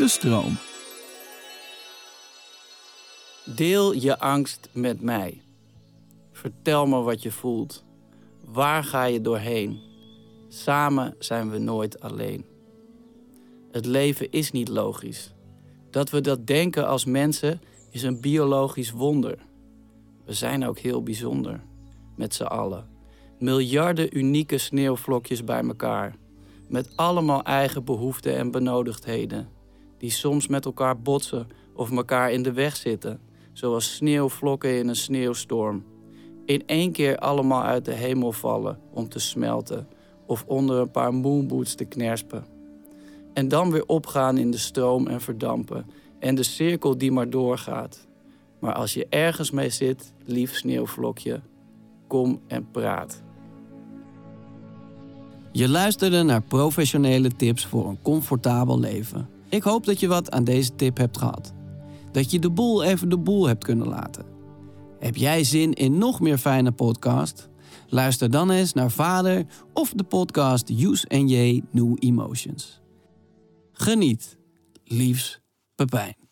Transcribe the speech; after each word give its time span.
de 0.00 0.08
stroom. 0.08 0.56
Deel 3.44 3.92
je 3.92 4.18
angst 4.18 4.68
met 4.72 5.00
mij. 5.00 5.42
Vertel 6.32 6.86
me 6.86 7.00
wat 7.00 7.22
je 7.22 7.32
voelt. 7.32 7.84
Waar 8.44 8.84
ga 8.84 9.04
je 9.04 9.20
doorheen? 9.20 9.80
Samen 10.48 11.14
zijn 11.18 11.50
we 11.50 11.58
nooit 11.58 12.00
alleen. 12.00 12.44
Het 13.72 13.86
leven 13.86 14.30
is 14.30 14.50
niet 14.50 14.68
logisch. 14.68 15.32
Dat 15.90 16.10
we 16.10 16.20
dat 16.20 16.46
denken 16.46 16.86
als 16.86 17.04
mensen 17.04 17.60
is 17.90 18.02
een 18.02 18.20
biologisch 18.20 18.90
wonder. 18.90 19.38
We 20.24 20.32
zijn 20.32 20.66
ook 20.66 20.78
heel 20.78 21.02
bijzonder, 21.02 21.60
met 22.16 22.34
z'n 22.34 22.42
allen. 22.42 22.88
Miljarden 23.38 24.18
unieke 24.18 24.58
sneeuwvlokjes 24.58 25.44
bij 25.44 25.62
elkaar, 25.62 26.16
met 26.68 26.96
allemaal 26.96 27.42
eigen 27.42 27.84
behoeften 27.84 28.36
en 28.36 28.50
benodigdheden, 28.50 29.58
die 30.00 30.10
soms 30.10 30.46
met 30.46 30.64
elkaar 30.64 30.98
botsen 30.98 31.46
of 31.74 31.90
elkaar 31.90 32.32
in 32.32 32.42
de 32.42 32.52
weg 32.52 32.76
zitten, 32.76 33.20
zoals 33.52 33.94
sneeuwvlokken 33.94 34.78
in 34.78 34.88
een 34.88 34.96
sneeuwstorm. 34.96 35.84
In 36.44 36.62
één 36.66 36.92
keer 36.92 37.16
allemaal 37.18 37.62
uit 37.62 37.84
de 37.84 37.94
hemel 37.94 38.32
vallen 38.32 38.78
om 38.92 39.08
te 39.08 39.18
smelten 39.18 39.88
of 40.26 40.44
onder 40.46 40.78
een 40.78 40.90
paar 40.90 41.14
moonboots 41.14 41.74
te 41.74 41.84
knerspen. 41.84 42.44
En 43.32 43.48
dan 43.48 43.70
weer 43.70 43.86
opgaan 43.86 44.38
in 44.38 44.50
de 44.50 44.58
stroom 44.58 45.06
en 45.06 45.20
verdampen 45.20 45.86
en 46.18 46.34
de 46.34 46.42
cirkel 46.42 46.98
die 46.98 47.12
maar 47.12 47.30
doorgaat. 47.30 48.08
Maar 48.58 48.74
als 48.74 48.94
je 48.94 49.06
ergens 49.08 49.50
mee 49.50 49.70
zit, 49.70 50.12
lief 50.24 50.54
sneeuwvlokje, 50.54 51.40
kom 52.06 52.40
en 52.46 52.70
praat. 52.70 53.22
Je 55.52 55.68
luisterde 55.68 56.22
naar 56.22 56.42
professionele 56.42 57.30
tips 57.36 57.66
voor 57.66 57.88
een 57.88 58.02
comfortabel 58.02 58.78
leven. 58.78 59.28
Ik 59.50 59.62
hoop 59.62 59.84
dat 59.86 60.00
je 60.00 60.08
wat 60.08 60.30
aan 60.30 60.44
deze 60.44 60.74
tip 60.74 60.96
hebt 60.96 61.18
gehad. 61.18 61.52
Dat 62.12 62.30
je 62.30 62.38
de 62.38 62.50
boel 62.50 62.82
even 62.82 63.08
de 63.08 63.18
boel 63.18 63.46
hebt 63.46 63.64
kunnen 63.64 63.88
laten. 63.88 64.24
Heb 64.98 65.16
jij 65.16 65.44
zin 65.44 65.72
in 65.72 65.98
nog 65.98 66.20
meer 66.20 66.38
fijne 66.38 66.72
podcast? 66.72 67.48
Luister 67.88 68.30
dan 68.30 68.50
eens 68.50 68.72
naar 68.72 68.90
Vader 68.90 69.46
of 69.72 69.92
de 69.92 70.04
podcast 70.04 70.70
Use 70.70 71.06
J 71.26 71.62
New 71.70 71.96
Emotions. 71.98 72.80
Geniet. 73.72 74.38
Liefs, 74.84 75.40
Pepijn. 75.74 76.29